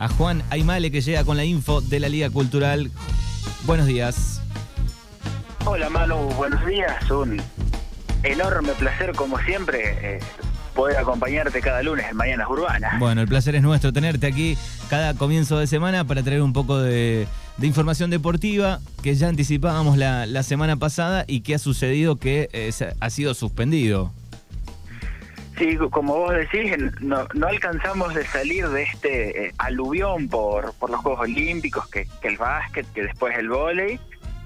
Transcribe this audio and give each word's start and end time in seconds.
a 0.00 0.08
Juan 0.08 0.42
Aymale 0.50 0.90
que 0.90 1.02
llega 1.02 1.24
con 1.24 1.36
la 1.36 1.44
info 1.44 1.80
de 1.82 2.00
la 2.00 2.08
Liga 2.08 2.30
Cultural. 2.30 2.90
Buenos 3.64 3.86
días. 3.86 4.40
Hola 5.66 5.90
Manu, 5.90 6.16
buenos 6.36 6.64
días. 6.66 7.08
Un 7.10 7.40
enorme 8.22 8.72
placer 8.72 9.12
como 9.14 9.38
siempre 9.40 10.16
eh, 10.16 10.20
poder 10.74 10.96
acompañarte 10.96 11.60
cada 11.60 11.82
lunes 11.82 12.06
en 12.10 12.16
Mañanas 12.16 12.48
Urbanas. 12.48 12.98
Bueno, 12.98 13.20
el 13.20 13.28
placer 13.28 13.54
es 13.54 13.62
nuestro 13.62 13.92
tenerte 13.92 14.26
aquí 14.26 14.56
cada 14.88 15.12
comienzo 15.14 15.58
de 15.58 15.66
semana 15.66 16.04
para 16.04 16.22
traer 16.22 16.40
un 16.40 16.54
poco 16.54 16.78
de, 16.78 17.28
información 17.60 18.08
deportiva 18.08 18.80
que 19.02 19.14
ya 19.14 19.28
anticipábamos 19.28 19.98
la, 19.98 20.42
semana 20.42 20.76
pasada 20.76 21.26
y 21.28 21.42
que 21.42 21.54
ha 21.54 21.58
sucedido 21.58 22.16
que 22.16 22.48
eh, 22.54 22.72
ha 22.98 23.10
sido 23.10 23.34
suspendido. 23.34 24.12
Sí, 25.60 25.76
como 25.90 26.16
vos 26.16 26.32
decís, 26.32 26.74
no, 27.02 27.26
alcanzamos 27.46 28.14
de 28.14 28.24
salir 28.24 28.66
de 28.70 28.82
este 28.84 29.48
eh, 29.48 29.54
aluvión 29.58 30.26
por, 30.26 30.72
por 30.72 30.88
los 30.88 31.00
Juegos 31.02 31.20
Olímpicos, 31.20 31.86
que, 31.88 32.08
el 32.22 32.38
básquet, 32.38 32.90
que 32.94 33.02
después 33.02 33.36
el 33.36 33.50
vóley, 33.50 34.00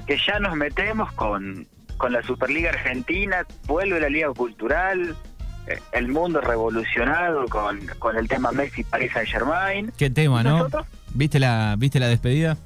que 0.09 0.19
ya 0.19 0.41
nos 0.41 0.57
metemos 0.57 1.13
con, 1.13 1.69
con 1.99 2.13
la 2.13 2.21
Superliga 2.25 2.71
Argentina, 2.71 3.47
vuelve 3.69 4.01
la 4.01 4.09
Liga 4.09 4.33
Cultural, 4.33 5.17
eh, 5.69 5.79
el 5.93 6.09
mundo 6.09 6.41
revolucionado 6.41 7.47
con, 7.47 7.87
con 8.01 8.17
el 8.17 8.27
tema 8.27 8.51
Messi 8.51 8.83
Paris 8.83 9.13
Saint 9.13 9.29
Germain. 9.29 9.93
Qué 9.97 10.11
tema, 10.11 10.43
¿no? 10.43 10.67
¿Viste 11.15 11.39
la, 11.39 11.77
¿Viste 11.79 12.01
la 12.01 12.09
despedida? 12.09 12.59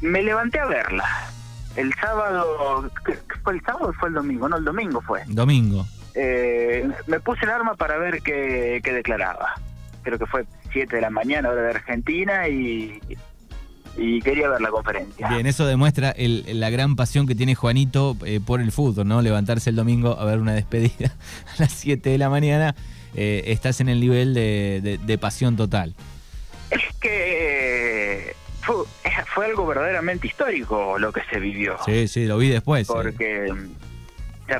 Me 0.00 0.20
levanté 0.20 0.58
a 0.58 0.66
verla. 0.66 1.04
El 1.76 1.94
sábado, 1.94 2.90
¿fue 3.44 3.52
el 3.52 3.60
sábado 3.60 3.90
o 3.90 3.92
fue 3.92 4.08
el 4.08 4.16
domingo? 4.16 4.48
No, 4.48 4.56
el 4.56 4.64
domingo 4.64 5.00
fue. 5.00 5.22
Domingo 5.28 5.86
eh, 6.14 6.88
me 7.06 7.20
puse 7.20 7.44
el 7.44 7.50
arma 7.50 7.74
para 7.74 7.98
ver 7.98 8.22
qué, 8.22 8.80
declaraba. 8.84 9.54
Creo 10.02 10.18
que 10.18 10.26
fue 10.26 10.44
7 10.72 10.96
de 10.96 11.02
la 11.02 11.10
mañana, 11.10 11.48
hora 11.50 11.62
de 11.62 11.70
Argentina, 11.70 12.48
y, 12.48 13.00
y 13.96 14.20
quería 14.20 14.48
ver 14.48 14.60
la 14.60 14.70
conferencia. 14.70 15.28
Bien, 15.28 15.46
eso 15.46 15.66
demuestra 15.66 16.14
la 16.16 16.70
gran 16.70 16.96
pasión 16.96 17.26
que 17.26 17.34
tiene 17.34 17.54
Juanito 17.54 18.16
eh, 18.24 18.40
por 18.44 18.60
el 18.60 18.70
fútbol, 18.70 19.08
¿no? 19.08 19.22
Levantarse 19.22 19.70
el 19.70 19.76
domingo 19.76 20.18
a 20.18 20.24
ver 20.24 20.38
una 20.38 20.52
despedida 20.52 21.14
a 21.58 21.62
las 21.62 21.72
7 21.72 22.10
de 22.10 22.18
la 22.18 22.28
mañana. 22.28 22.74
Eh, 23.16 23.44
estás 23.46 23.80
en 23.80 23.88
el 23.88 24.00
nivel 24.00 24.34
de, 24.34 25.18
pasión 25.20 25.56
total. 25.56 25.94
Es 26.70 26.82
que 27.00 28.34
fue, 28.62 28.76
fue, 29.32 29.46
algo 29.46 29.66
verdaderamente 29.66 30.26
histórico 30.26 30.98
lo 30.98 31.12
que 31.12 31.22
se 31.30 31.38
vivió. 31.38 31.76
Sí, 31.84 32.08
sí, 32.08 32.26
lo 32.26 32.38
vi 32.38 32.48
después. 32.48 32.88
Porque 32.88 33.52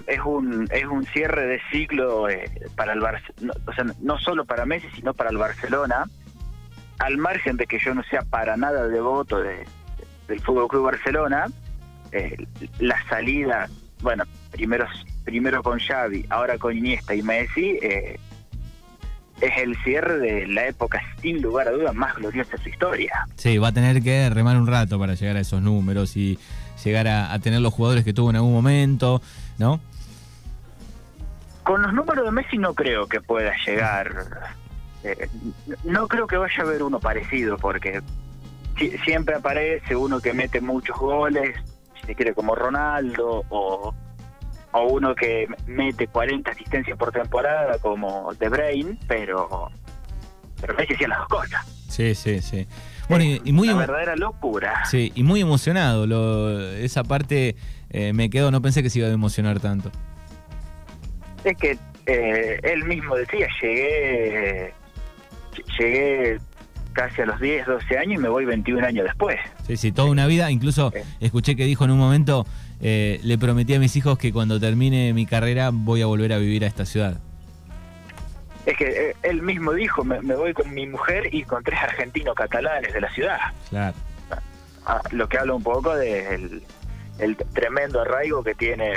es 0.07 0.21
un 0.25 0.69
es 0.71 0.85
un 0.85 1.05
cierre 1.07 1.47
de 1.47 1.61
ciclo 1.71 2.29
eh, 2.29 2.51
para 2.77 2.93
el 2.93 3.01
Barcelona, 3.01 3.55
o 3.67 3.73
sea, 3.73 3.85
no 4.01 4.19
solo 4.19 4.45
para 4.45 4.67
Messi, 4.67 4.89
sino 4.95 5.15
para 5.15 5.31
el 5.31 5.37
Barcelona, 5.37 6.05
al 6.99 7.19
margen 7.19 7.57
de 7.57 7.67
que 7.67 7.79
yo 7.79 7.95
no 7.95 8.03
sea 8.05 8.23
para 8.23 8.57
nada 8.57 8.89
devoto 8.89 9.41
de, 9.41 9.65
del 10.29 10.41
Fútbol 10.41 10.69
Club 10.69 10.85
Barcelona, 10.85 11.47
eh, 12.13 12.47
la 12.79 12.97
salida, 13.09 13.69
bueno, 14.03 14.25
primero 14.51 14.87
primero 15.25 15.63
con 15.63 15.79
Xavi, 15.79 16.27
ahora 16.29 16.59
con 16.59 16.77
Iniesta 16.77 17.15
y 17.15 17.23
Messi, 17.23 17.79
eh, 17.83 18.19
es 19.41 19.53
el 19.59 19.77
cierre 19.83 20.19
de 20.19 20.47
la 20.47 20.69
época 20.69 21.03
sin 21.21 21.43
lugar 21.43 21.69
a 21.69 21.73
dudas 21.73 21.95
más 21.95 22.15
gloriosa 22.15 22.57
de 22.57 22.63
su 22.63 22.69
historia. 22.69 23.27
Sí, 23.37 23.59
va 23.59 23.69
a 23.69 23.73
tener 23.73 24.03
que 24.03 24.31
remar 24.31 24.57
un 24.57 24.67
rato 24.67 24.99
para 24.99 25.15
llegar 25.15 25.37
a 25.37 25.41
esos 25.41 25.61
números 25.61 26.17
y 26.17 26.39
llegar 26.83 27.07
a 27.09 27.39
tener 27.39 27.61
los 27.61 27.73
jugadores 27.75 28.05
que 28.05 28.13
tuvo 28.13 28.31
en 28.31 28.37
algún 28.37 28.53
momento. 28.53 29.21
¿no? 29.59 29.81
Con 31.63 31.83
los 31.83 31.93
números 31.93 32.25
de 32.25 32.31
Messi 32.31 32.59
no 32.59 32.75
creo 32.75 33.07
que 33.07 33.21
pueda 33.21 33.53
llegar. 33.67 34.55
Eh, 35.03 35.29
no 35.85 36.09
creo 36.09 36.27
que 36.27 36.37
vaya 36.37 36.55
a 36.59 36.63
haber 36.63 36.83
uno 36.83 37.01
parecido, 37.01 37.57
porque 37.57 38.03
siempre 39.05 39.37
aparece 39.37 39.97
uno 39.97 40.21
que 40.21 40.33
mete 40.33 40.61
muchos 40.61 40.97
goles, 40.99 41.57
si 42.01 42.07
se 42.07 42.15
quiere, 42.15 42.35
como 42.35 42.55
Ronaldo, 42.55 43.45
o, 43.49 43.95
o 44.73 44.83
uno 44.83 45.15
que 45.15 45.47
mete 45.67 46.07
40 46.09 46.51
asistencias 46.51 46.99
por 46.99 47.13
temporada, 47.13 47.79
como 47.79 48.33
De 48.35 48.49
Bruyne, 48.49 48.99
pero, 49.07 49.71
pero 50.61 50.75
Messi 50.75 50.95
hacía 50.95 51.09
las 51.09 51.19
dos 51.21 51.29
cosas. 51.29 51.67
Sí, 51.89 52.15
sí, 52.15 52.43
sí. 52.43 52.67
Bueno, 53.09 53.41
y, 53.45 53.53
muy 53.53 53.69
una 53.69 53.79
verdadera 53.79 54.17
locura. 54.17 54.85
Sí, 54.87 55.13
y 55.15 55.23
muy 55.23 55.41
emocionado. 55.41 56.07
Lo, 56.07 56.61
esa 56.73 57.05
parte 57.05 57.57
eh, 57.91 58.13
me 58.13 58.31
quedo, 58.31 58.51
no 58.51 58.63
pensé 58.63 58.83
que 58.83 58.91
se 58.91 59.01
iba 59.01 59.09
a 59.09 59.13
emocionar 59.13 59.61
tanto. 59.61 59.91
Es 61.45 61.57
que 61.57 61.79
eh, 62.07 62.61
él 62.63 62.85
mismo 62.85 63.17
decía, 63.17 63.47
llegué, 63.61 64.73
llegué 65.79 66.39
casi 66.95 67.23
a 67.23 67.27
los 67.27 67.41
10, 67.41 67.67
12 67.67 67.99
años 67.99 68.15
y 68.15 68.19
me 68.19 68.29
voy 68.29 68.47
21 68.47 68.87
años 68.87 69.05
después. 69.05 69.37
Sí, 69.67 69.77
sí, 69.77 69.93
toda 69.93 70.09
una 70.09 70.27
vida. 70.27 70.51
Incluso 70.51 70.93
escuché 71.21 71.57
que 71.57 71.67
dijo 71.67 71.85
en 71.85 71.91
un 71.91 71.99
momento, 71.99 72.47
eh, 72.81 73.21
le 73.23 73.37
prometí 73.37 73.75
a 73.75 73.79
mis 73.79 73.95
hijos 73.97 74.19
que 74.19 74.33
cuando 74.33 74.59
termine 74.59 75.13
mi 75.13 75.27
carrera 75.27 75.71
voy 75.73 76.01
a 76.03 76.07
volver 76.07 76.33
a 76.33 76.39
vivir 76.39 76.65
a 76.65 76.69
esta 76.69 76.87
ciudad. 76.87 77.21
Es 78.67 78.77
que 78.77 79.15
él 79.23 79.43
mismo 79.43 79.73
dijo, 79.73 80.05
me, 80.05 80.21
voy 80.21 80.55
con 80.55 80.73
mi 80.73 80.87
mujer 80.87 81.35
y 81.35 81.45
con 81.45 81.63
tres 81.63 81.81
argentinos 81.83 82.35
catalanes 82.35 82.93
de 82.93 83.01
la 83.01 83.11
ciudad. 83.13 83.39
Claro. 83.69 83.97
Ah, 84.87 85.03
lo 85.13 85.29
que 85.29 85.39
habla 85.39 85.55
un 85.55 85.63
poco 85.63 85.95
del 85.95 86.63
el 87.19 87.37
tremendo 87.37 88.01
arraigo 88.01 88.43
que 88.43 88.55
tiene 88.55 88.93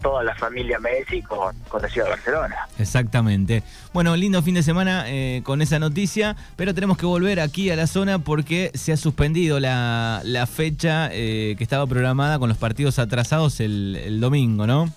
toda 0.00 0.22
la 0.22 0.34
familia 0.34 0.78
Messi 0.78 1.22
con, 1.22 1.54
la 1.80 1.88
ciudad 1.88 2.06
de 2.06 2.10
Barcelona. 2.12 2.56
Exactamente. 2.78 3.62
Bueno, 3.92 4.14
lindo 4.16 4.42
fin 4.42 4.54
de 4.54 4.62
semana 4.62 5.04
eh, 5.06 5.42
con 5.44 5.60
esa 5.60 5.78
noticia, 5.78 6.36
pero 6.56 6.74
tenemos 6.74 6.96
que 6.98 7.06
volver 7.06 7.40
aquí 7.40 7.70
a 7.70 7.76
la 7.76 7.86
zona 7.86 8.18
porque 8.18 8.70
se 8.74 8.92
ha 8.92 8.96
suspendido 8.96 9.60
la, 9.60 10.22
fecha 10.52 11.08
eh, 11.12 11.54
que 11.56 11.64
estaba 11.64 11.86
programada 11.86 12.38
con 12.38 12.48
los 12.48 12.58
partidos 12.58 12.98
atrasados 12.98 13.60
el, 13.60 14.18
domingo, 14.20 14.66
¿no? 14.66 14.88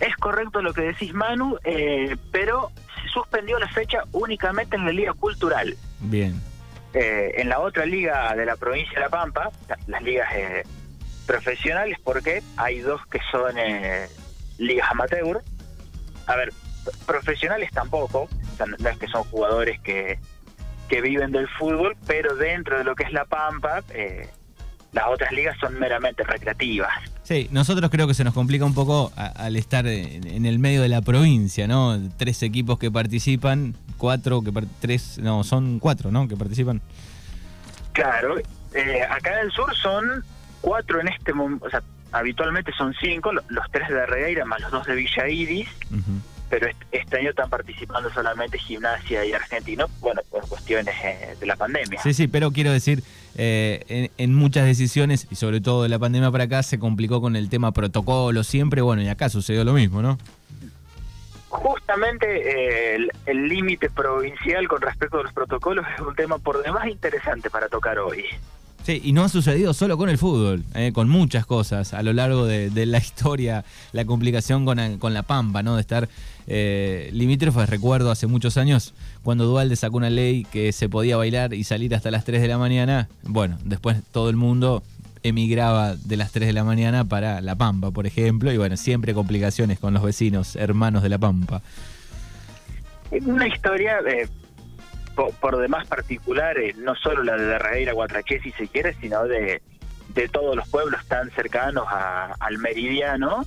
Es 0.00 0.16
correcto 0.16 0.60
lo 0.62 0.72
que 0.72 0.82
decís, 0.82 1.14
Manu, 1.14 1.58
eh, 1.64 2.16
pero 2.32 2.70
se 3.02 3.08
suspendió 3.08 3.58
la 3.58 3.68
fecha 3.68 4.04
únicamente 4.12 4.76
en 4.76 4.84
la 4.84 4.92
Liga 4.92 5.12
Cultural. 5.14 5.76
Bien. 6.00 6.40
en 6.92 7.48
la 7.48 7.58
otra 7.58 7.86
liga 7.86 8.36
de 8.36 8.46
la 8.46 8.54
provincia 8.54 8.94
de 8.94 9.00
La 9.00 9.08
Pampa, 9.08 9.50
las 9.88 10.02
ligas 10.02 10.28
profesionales 11.26 11.98
porque 12.02 12.42
hay 12.56 12.80
dos 12.80 13.00
que 13.06 13.20
son 13.30 13.56
eh, 13.58 14.06
ligas 14.58 14.90
amateur. 14.90 15.42
A 16.26 16.36
ver, 16.36 16.52
profesionales 17.06 17.70
tampoco, 17.72 18.28
no 18.78 18.88
es 18.88 18.98
que 18.98 19.08
son 19.08 19.24
jugadores 19.24 19.80
que, 19.80 20.18
que 20.88 21.00
viven 21.00 21.32
del 21.32 21.48
fútbol, 21.48 21.96
pero 22.06 22.36
dentro 22.36 22.78
de 22.78 22.84
lo 22.84 22.94
que 22.94 23.04
es 23.04 23.12
la 23.12 23.24
Pampa, 23.24 23.82
eh, 23.90 24.28
las 24.94 25.06
otras 25.08 25.32
ligas 25.32 25.56
son 25.58 25.78
meramente 25.78 26.22
recreativas. 26.22 26.90
Sí, 27.24 27.48
nosotros 27.50 27.90
creo 27.90 28.06
que 28.06 28.14
se 28.14 28.22
nos 28.22 28.32
complica 28.32 28.64
un 28.64 28.74
poco 28.74 29.12
al 29.16 29.56
estar 29.56 29.86
en, 29.86 30.46
el 30.46 30.58
medio 30.58 30.82
de 30.82 30.88
la 30.88 31.02
provincia, 31.02 31.66
¿no? 31.66 31.98
Tres 32.16 32.42
equipos 32.42 32.78
que 32.78 32.90
participan, 32.90 33.74
cuatro 33.98 34.42
que 34.42 34.52
tres, 34.80 35.18
no, 35.18 35.42
son 35.42 35.80
cuatro, 35.80 36.10
¿no? 36.10 36.28
Que 36.28 36.36
participan. 36.36 36.80
Claro, 37.92 38.38
eh, 38.72 39.02
acá 39.08 39.32
en 39.40 39.46
el 39.46 39.52
sur 39.52 39.74
son 39.76 40.24
cuatro 40.60 41.00
en 41.00 41.08
este 41.08 41.32
momento, 41.32 41.66
o 41.66 41.70
sea, 41.70 41.82
habitualmente 42.12 42.72
son 42.72 42.94
cinco, 43.00 43.32
los, 43.32 43.70
tres 43.72 43.88
de 43.88 44.06
Regueira 44.06 44.44
más 44.44 44.60
los 44.60 44.70
dos 44.70 44.86
de 44.86 44.94
Villa 44.94 45.28
Iris, 45.28 45.68
pero 46.54 46.68
este, 46.92 47.18
año 47.18 47.30
están 47.30 47.50
participando 47.50 48.08
solamente 48.10 48.60
Gimnasia 48.60 49.24
y 49.24 49.32
Argentino, 49.32 49.88
bueno, 49.98 50.22
por 50.30 50.46
cuestiones 50.48 50.94
eh, 51.02 51.34
de 51.40 51.46
la 51.46 51.56
pandemia. 51.56 52.00
Sí, 52.00 52.14
sí, 52.14 52.28
pero 52.28 52.52
quiero 52.52 52.70
decir, 52.70 53.02
eh, 53.34 54.08
en, 54.16 54.34
muchas 54.34 54.64
decisiones, 54.64 55.26
y 55.32 55.34
sobre 55.34 55.60
todo 55.60 55.82
de 55.82 55.88
la 55.88 55.98
pandemia 55.98 56.30
para 56.30 56.44
acá, 56.44 56.62
se 56.62 56.78
complicó 56.78 57.20
con 57.20 57.34
el 57.34 57.48
tema 57.48 57.72
protocolo 57.72 58.44
siempre, 58.44 58.82
bueno, 58.82 59.02
y 59.02 59.08
acá 59.08 59.30
sucedió 59.30 59.64
lo 59.64 59.72
mismo, 59.72 60.00
¿no? 60.00 60.16
Justamente 61.48 62.94
eh, 62.94 63.08
el 63.26 63.48
límite 63.48 63.90
provincial 63.90 64.68
con 64.68 64.80
respecto 64.80 65.18
a 65.18 65.24
los 65.24 65.32
protocolos 65.32 65.84
es 65.92 66.00
un 66.02 66.14
tema 66.14 66.38
por 66.38 66.62
demás 66.62 66.86
interesante 66.86 67.50
para 67.50 67.68
tocar 67.68 67.98
hoy. 67.98 68.26
Sí, 68.84 69.00
y 69.02 69.12
no 69.12 69.24
ha 69.24 69.30
sucedido 69.30 69.72
solo 69.72 69.96
con 69.96 70.10
el 70.10 70.18
fútbol, 70.18 70.62
eh, 70.74 70.92
con 70.92 71.08
muchas 71.08 71.46
cosas 71.46 71.94
a 71.94 72.02
lo 72.02 72.12
largo 72.12 72.44
de, 72.44 72.70
la 72.84 72.98
historia, 72.98 73.64
la 73.92 74.04
complicación 74.04 74.66
con, 74.66 75.14
la 75.14 75.22
Pampa, 75.22 75.62
¿no? 75.62 75.76
De 75.76 75.80
estar 75.80 76.06
eh, 76.46 77.08
limítrofes. 77.14 77.70
Recuerdo 77.70 78.10
hace 78.10 78.26
muchos 78.26 78.58
años 78.58 78.92
cuando 79.22 79.46
Dualde 79.46 79.74
sacó 79.76 79.96
una 79.96 80.10
ley 80.10 80.44
que 80.44 80.70
se 80.72 80.90
podía 80.90 81.16
bailar 81.16 81.54
y 81.54 81.64
salir 81.64 81.94
hasta 81.94 82.10
las 82.10 82.26
3 82.26 82.42
de 82.42 82.48
la 82.48 82.58
mañana. 82.58 83.08
Bueno, 83.22 83.58
después 83.64 84.02
todo 84.12 84.28
el 84.28 84.36
mundo 84.36 84.82
emigraba 85.22 85.96
de 85.96 86.18
las 86.18 86.32
3 86.32 86.48
de 86.48 86.52
la 86.52 86.64
mañana 86.64 87.06
para 87.06 87.40
La 87.40 87.54
Pampa, 87.54 87.90
por 87.90 88.06
ejemplo, 88.06 88.52
y 88.52 88.58
bueno, 88.58 88.76
siempre 88.76 89.14
complicaciones 89.14 89.78
con 89.78 89.94
los 89.94 90.02
vecinos, 90.02 90.56
hermanos 90.56 91.02
de 91.02 91.08
La 91.08 91.16
Pampa. 91.16 91.62
Una 93.10 93.48
historia... 93.48 94.02
de 94.02 94.28
por, 95.14 95.56
demás 95.58 95.86
particulares, 95.86 96.76
no 96.76 96.94
solo 96.94 97.22
la 97.22 97.36
de 97.36 97.44
Derradeira 97.46 97.92
Guatraché, 97.92 98.40
si 98.40 98.50
se 98.52 98.68
quiere, 98.68 98.94
sino 99.00 99.24
de, 99.24 99.62
de 100.14 100.28
todos 100.28 100.56
los 100.56 100.68
pueblos 100.68 101.04
tan 101.06 101.30
cercanos 101.30 101.86
al 101.88 102.58
meridiano. 102.58 103.44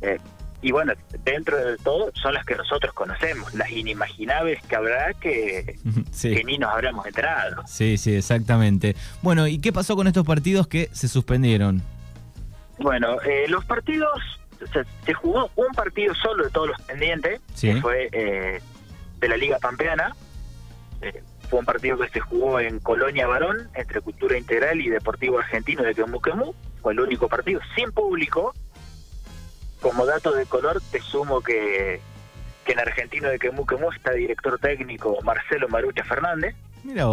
Eh, 0.00 0.18
y 0.62 0.70
bueno, 0.70 0.92
dentro 1.24 1.56
de 1.56 1.76
todo 1.78 2.12
son 2.14 2.34
las 2.34 2.46
que 2.46 2.54
nosotros 2.54 2.92
conocemos, 2.94 3.52
las 3.54 3.70
inimaginables 3.70 4.62
que 4.62 4.76
habrá 4.76 5.12
que, 5.14 5.76
que 6.22 6.44
ni 6.44 6.56
nos 6.56 6.72
habremos 6.72 7.04
enterado. 7.04 7.62
Sí, 7.66 7.98
sí, 7.98 8.14
exactamente. 8.14 8.94
Bueno, 9.22 9.48
¿y 9.48 9.58
qué 9.58 9.72
pasó 9.72 9.96
con 9.96 10.06
estos 10.06 10.24
partidos 10.24 10.68
que 10.68 10.88
se 10.92 11.08
suspendieron? 11.08 11.82
Bueno, 12.78 13.20
eh, 13.22 13.46
los 13.48 13.64
partidos, 13.64 14.08
se 15.04 15.14
jugó 15.14 15.50
un 15.56 15.72
partido 15.74 16.14
solo 16.14 16.44
de 16.44 16.50
todos 16.50 16.68
los 16.68 16.80
pendientes, 16.82 17.40
que 17.60 17.80
fue 17.80 18.08
eh, 18.12 18.60
de 19.18 19.28
la 19.28 19.36
Liga 19.36 19.58
Pampeana. 19.58 20.14
Eh, 21.02 21.22
fue 21.50 21.58
un 21.58 21.64
partido 21.66 21.98
que 21.98 22.08
se 22.08 22.20
jugó 22.20 22.60
en 22.60 22.78
Colonia 22.78 23.26
Barón, 23.26 23.68
entre 23.74 24.00
Cultura 24.00 24.38
Integral 24.38 24.80
y 24.80 24.88
Deportivo 24.88 25.38
Argentino 25.38 25.82
de 25.82 25.94
Quemú 25.94 26.20
Fue 26.80 26.92
el 26.92 27.00
único 27.00 27.28
partido 27.28 27.60
sin 27.76 27.92
público 27.92 28.54
como 29.82 30.06
dato 30.06 30.32
de 30.32 30.46
color, 30.46 30.80
te 30.92 31.00
sumo 31.00 31.40
que, 31.40 32.00
en 32.66 32.78
Argentino 32.78 33.28
de 33.28 33.38
Quemú 33.38 33.66
Quemú 33.66 33.90
está 33.90 34.12
director 34.12 34.58
técnico 34.60 35.18
Marcelo 35.24 35.68
Marucha 35.68 36.04
Fernández, 36.04 36.54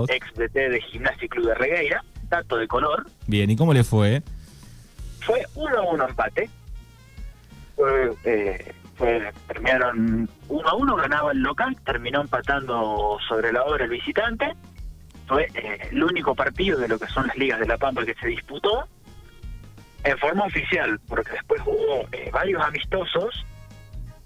ex 0.08 0.34
DT 0.36 0.54
de 0.54 0.82
Gimnasia 0.82 1.26
y 1.26 1.30
Club 1.30 1.48
de 1.48 1.56
Regueira. 1.56 2.04
Dato 2.30 2.58
de 2.58 2.68
color. 2.68 3.08
Bien, 3.26 3.50
¿y 3.50 3.56
cómo 3.56 3.74
le 3.74 3.84
fue? 3.84 4.22
Fue 5.22 5.44
1-1 5.56 6.10
empate. 6.10 6.48
Fue, 7.76 8.14
eh, 8.24 8.72
fue, 9.00 9.32
terminaron 9.48 10.28
1-1, 10.50 11.02
ganaba 11.02 11.32
el 11.32 11.40
local, 11.40 11.76
terminó 11.86 12.20
empatando 12.20 13.18
sobre 13.28 13.54
la 13.54 13.64
obra 13.64 13.86
el 13.86 13.90
visitante. 13.90 14.54
Fue 15.26 15.48
eh, 15.54 15.88
el 15.90 16.04
único 16.04 16.36
partido 16.36 16.78
de 16.78 16.90
lo 16.90 17.00
que 17.00 17.08
son 17.08 17.26
las 17.28 17.38
ligas 17.38 17.62
de 17.62 17.68
La 17.68 17.78
Pampa 17.78 18.06
que 18.06 18.14
se 18.16 18.28
disputó 18.28 18.88
en 20.04 20.18
forma 20.18 20.46
oficial, 20.46 21.00
porque 21.08 21.32
después 21.32 21.62
hubo 21.66 22.08
eh, 22.12 22.30
varios 22.34 22.62
amistosos, 22.62 23.46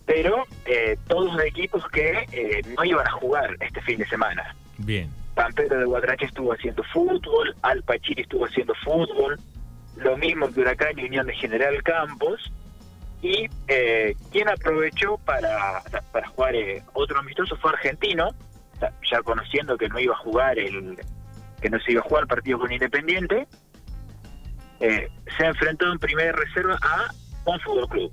pero 0.07 0.43
eh, 0.65 0.97
todos 1.07 1.37
de 1.37 1.47
equipos 1.47 1.87
que 1.89 2.63
no 2.75 2.83
iban 2.83 3.07
a 3.07 3.11
jugar 3.11 3.55
este 3.59 3.81
fin 3.83 3.99
de 3.99 4.07
semana. 4.07 4.55
Bien. 4.79 5.09
Pampero 5.35 5.77
de 5.77 5.85
Guatrache 5.85 6.25
estuvo 6.25 6.51
haciendo 6.51 6.83
fútbol, 6.85 7.55
Alpachiri 7.61 8.23
estuvo 8.23 8.45
haciendo 8.45 8.73
fútbol, 8.83 9.39
lo 9.97 10.17
mismo 10.17 10.51
que 10.51 10.61
Huracán 10.61 10.97
y 10.97 11.05
Unión 11.05 11.27
de 11.27 11.35
General 11.35 11.81
Campos, 11.83 12.51
y 13.23 13.47
quien 14.31 14.49
aprovechó 14.49 15.17
para, 15.19 15.81
para 16.11 16.27
jugar 16.27 16.53
otro 16.93 17.19
amistoso 17.19 17.55
fue 17.55 17.71
Argentino, 17.71 18.35
ya 19.09 19.21
conociendo 19.23 19.77
que 19.77 19.87
no 19.87 19.97
iba 19.97 20.13
a 20.13 20.17
jugar 20.17 20.59
el 20.59 20.99
que 21.61 21.69
no 21.69 21.79
se 21.79 21.93
iba 21.93 22.01
a 22.01 22.03
jugar 22.03 22.23
el 22.23 22.27
partido 22.27 22.59
con 22.59 22.73
Independiente, 22.73 23.47
eh, 24.81 25.07
se 25.37 25.45
enfrentó 25.45 25.89
en 25.89 25.97
primera 25.97 26.33
reserva 26.33 26.77
a 26.81 27.13
un 27.45 27.57
fútbol 27.61 27.87
club, 27.87 28.11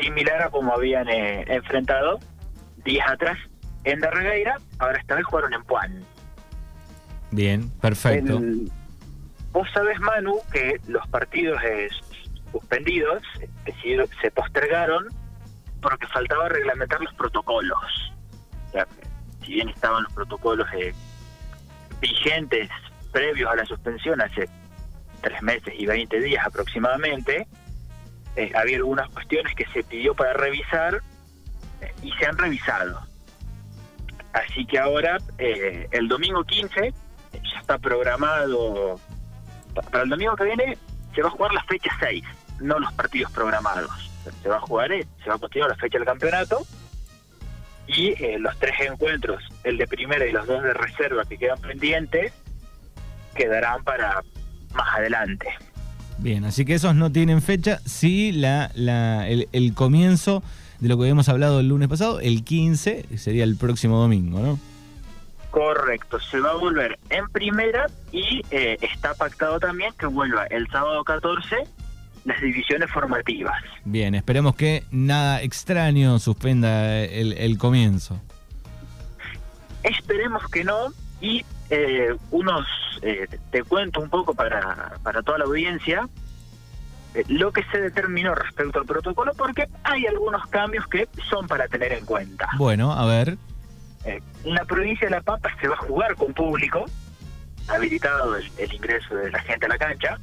similar 0.00 0.42
a 0.42 0.50
como 0.50 0.72
habían 0.72 1.08
eh, 1.08 1.44
enfrentado 1.48 2.20
días 2.84 3.10
atrás 3.10 3.36
en 3.82 3.98
Darregueira, 3.98 4.58
ahora 4.78 5.00
esta 5.00 5.16
vez 5.16 5.24
jugaron 5.24 5.54
en 5.54 5.64
Puan. 5.64 6.04
Bien, 7.32 7.68
perfecto. 7.80 8.40
vos 9.50 9.68
sabés, 9.74 9.98
Manu, 9.98 10.38
que 10.52 10.76
los 10.86 11.04
partidos 11.08 11.60
suspendidos 12.52 13.22
se 14.20 14.30
postergaron 14.30 15.08
porque 15.80 16.06
faltaba 16.08 16.48
reglamentar 16.48 17.00
los 17.00 17.14
protocolos. 17.14 18.12
si 19.44 19.54
bien 19.54 19.68
estaban 19.68 20.02
los 20.02 20.12
protocolos 20.12 20.66
eh, 20.74 20.92
vigentes 22.00 22.68
previos 23.12 23.50
a 23.50 23.56
la 23.56 23.64
suspensión 23.64 24.20
hace 24.20 24.48
tres 25.20 25.42
meses 25.42 25.74
y 25.76 25.86
20 25.86 26.20
días 26.20 26.46
aproximadamente, 26.46 27.46
eh, 28.36 28.52
había 28.54 28.76
algunas 28.76 29.08
cuestiones 29.10 29.54
que 29.54 29.66
se 29.66 29.82
pidió 29.82 30.14
para 30.14 30.32
revisar 30.32 31.02
eh, 31.80 31.92
y 32.02 32.12
se 32.12 32.26
han 32.26 32.38
revisado. 32.38 33.00
Así 34.32 34.64
que 34.66 34.78
ahora, 34.78 35.18
eh, 35.38 35.88
el 35.90 36.06
domingo 36.06 36.44
15, 36.44 36.92
ya 37.32 37.58
está 37.60 37.78
programado, 37.78 39.00
para 39.90 40.04
el 40.04 40.10
domingo 40.10 40.36
que 40.36 40.44
viene 40.44 40.78
se 41.14 41.22
va 41.22 41.28
a 41.28 41.32
jugar 41.32 41.52
la 41.52 41.64
fecha 41.64 41.90
6, 41.98 42.24
no 42.60 42.78
los 42.78 42.92
partidos 42.92 43.32
programados. 43.32 43.90
Se 44.42 44.48
va 44.48 44.56
a 44.56 44.60
jugar, 44.60 44.90
se 45.22 45.30
va 45.30 45.36
a 45.36 45.38
continuar 45.38 45.70
la 45.70 45.76
fecha 45.76 45.98
del 45.98 46.06
campeonato 46.06 46.66
y 47.86 48.14
los 48.38 48.56
tres 48.58 48.74
encuentros, 48.80 49.42
el 49.64 49.78
de 49.78 49.86
primera 49.86 50.26
y 50.26 50.32
los 50.32 50.46
dos 50.46 50.62
de 50.62 50.74
reserva 50.74 51.24
que 51.24 51.38
quedan 51.38 51.58
pendientes, 51.60 52.32
quedarán 53.34 53.82
para, 53.82 54.22
más 54.74 54.96
adelante. 54.96 55.48
Bien, 56.18 56.44
así 56.44 56.64
que 56.64 56.74
esos 56.74 56.94
no 56.94 57.12
tienen 57.12 57.40
fecha, 57.40 57.80
sí 57.84 58.32
la, 58.32 58.70
el, 59.26 59.74
comienzo 59.74 60.42
de 60.80 60.88
lo 60.88 60.96
que 60.96 61.04
habíamos 61.04 61.28
hablado 61.28 61.60
el 61.60 61.68
lunes 61.68 61.88
pasado, 61.88 62.20
el 62.20 62.44
15, 62.44 63.16
sería 63.16 63.44
el 63.44 63.56
próximo 63.56 64.00
domingo, 64.00 64.40
¿no? 64.40 64.58
Correcto, 65.50 66.20
se 66.20 66.40
va 66.40 66.50
a 66.50 66.56
volver 66.56 66.98
en 67.08 67.26
primera 67.28 67.86
y 68.12 68.42
eh, 68.50 68.76
está 68.82 69.14
pactado 69.14 69.58
también 69.58 69.92
que 69.98 70.06
vuelva 70.06 70.44
el 70.46 70.68
sábado 70.68 71.02
14 71.04 71.56
las 72.28 72.40
divisiones 72.40 72.90
formativas. 72.90 73.62
Bien, 73.84 74.14
esperemos 74.14 74.54
que 74.54 74.84
nada 74.90 75.42
extraño 75.42 76.18
suspenda 76.18 77.02
el, 77.04 77.32
el 77.32 77.58
comienzo. 77.58 78.20
Esperemos 79.82 80.48
que 80.48 80.64
no 80.64 80.92
y 81.20 81.44
eh, 81.70 82.16
unos, 82.30 82.66
eh, 83.02 83.26
te 83.50 83.62
cuento 83.62 84.00
un 84.00 84.08
poco 84.08 84.34
para, 84.34 84.98
para 85.02 85.22
toda 85.22 85.38
la 85.38 85.44
audiencia, 85.44 86.08
eh, 87.14 87.24
lo 87.28 87.52
que 87.52 87.62
se 87.64 87.80
determinó 87.80 88.34
respecto 88.34 88.78
al 88.78 88.86
protocolo, 88.86 89.32
porque 89.34 89.68
hay 89.84 90.06
algunos 90.06 90.46
cambios 90.46 90.86
que 90.86 91.08
son 91.28 91.46
para 91.46 91.68
tener 91.68 91.92
en 91.92 92.06
cuenta. 92.06 92.48
Bueno, 92.56 92.92
a 92.92 93.04
ver. 93.06 93.36
en 94.04 94.54
la 94.54 94.64
provincia 94.64 95.08
de 95.08 95.16
La 95.16 95.20
Pampa 95.20 95.50
se 95.60 95.68
va 95.68 95.74
a 95.74 95.78
jugar 95.78 96.14
con 96.14 96.32
público, 96.32 96.86
habilitado 97.68 98.36
el, 98.36 98.72
ingreso 98.72 99.14
de 99.14 99.30
la 99.30 99.40
gente 99.40 99.66
a 99.66 99.68
la 99.68 99.78
cancha. 99.78 100.18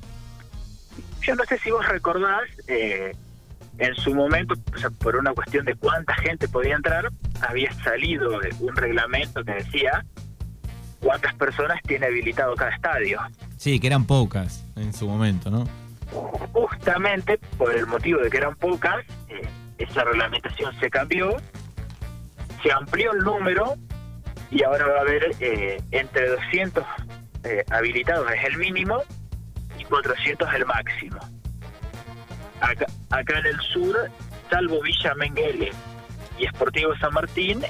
Yo 1.26 1.36
no 1.36 1.44
sé 1.46 1.58
si 1.60 1.72
vos 1.72 1.88
recordás, 1.88 2.44
en 2.68 3.96
su 3.96 4.14
momento, 4.14 4.56
por 5.00 5.16
una 5.16 5.34
cuestión 5.34 5.66
de 5.66 5.76
cuánta 5.76 6.14
gente 6.16 6.48
podía 6.48 6.76
entrar, 6.76 7.10
había 7.42 7.72
salido 7.84 8.40
un 8.60 8.76
reglamento 8.76 9.44
que 9.44 9.54
decía 9.54 10.06
cuántas 11.00 11.34
personas 11.36 11.82
tiene 11.84 12.08
habilitado 12.08 12.56
cada 12.56 12.72
estadio. 12.72 13.20
Sí, 13.58 13.80
que 13.80 13.88
eran 13.88 14.06
pocas 14.06 14.66
en 14.76 14.94
su 14.94 15.08
momento, 15.08 15.52
¿no? 15.52 15.68
Justamente 16.54 17.38
por 17.58 17.74
el 17.74 17.86
motivo 17.88 18.22
de 18.22 18.30
que 18.30 18.38
eran 18.38 18.56
pocas, 18.56 19.06
eh, 19.30 19.48
esa 19.78 20.04
reglamentación 20.04 20.74
se 20.80 20.90
cambió, 20.90 21.36
se 22.64 22.72
amplió 22.72 23.12
el 23.12 23.20
número 23.20 23.76
y 24.52 24.64
ahora 24.64 24.88
va 24.88 24.98
a 24.98 25.02
haber 25.02 25.32
eh, 25.40 25.82
entre 25.92 26.30
200 26.30 26.84
eh, 27.44 27.64
habilitados 27.70 28.32
es 28.32 28.44
el 28.46 28.58
mínimo 28.58 29.04
y 29.86 29.90
400 29.90 30.54
el 30.54 30.66
máximo. 30.66 31.20
Acá, 32.62 32.86
acá 33.10 33.40
en 33.40 33.46
el 33.48 33.60
sur, 33.62 33.96
salvo 34.50 34.82
Villa 34.82 35.14
Menguele 35.16 35.72
y 36.40 36.46
Esportivo 36.46 36.96
San 36.98 37.14
Martín, 37.14 37.62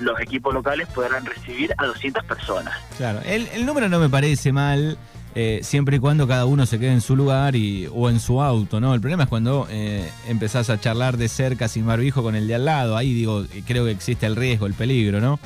los 0.00 0.20
equipos 0.20 0.52
locales 0.52 0.88
podrán 0.88 1.24
recibir 1.24 1.74
a 1.78 1.86
200 1.86 2.24
personas. 2.24 2.74
Claro, 2.96 3.20
el, 3.24 3.64
número 3.64 3.88
no 3.88 3.98
me 3.98 4.08
parece 4.08 4.52
mal. 4.52 4.98
Eh, 5.38 5.60
siempre 5.62 5.96
y 5.96 5.98
cuando 5.98 6.26
cada 6.26 6.46
uno 6.46 6.64
se 6.64 6.78
quede 6.78 6.92
en 6.92 7.02
su 7.02 7.14
lugar 7.14 7.56
y, 7.56 7.86
o 7.92 8.08
en 8.08 8.20
su 8.20 8.40
auto, 8.40 8.80
¿no? 8.80 8.94
El 8.94 9.02
problema 9.02 9.24
es 9.24 9.28
cuando 9.28 9.66
eh, 9.68 10.10
empezás 10.28 10.70
a 10.70 10.80
charlar 10.80 11.18
de 11.18 11.28
cerca 11.28 11.68
sin 11.68 11.86
barbijo 11.86 12.22
con 12.22 12.36
el 12.36 12.48
de 12.48 12.54
al 12.54 12.64
lado. 12.64 12.96
Ahí 12.96 13.12
digo, 13.12 13.44
creo 13.66 13.84
que 13.84 13.90
existe 13.90 14.24
el 14.24 14.34
riesgo, 14.34 14.64
el 14.64 14.72
peligro, 14.72 15.20
¿no? 15.20 15.38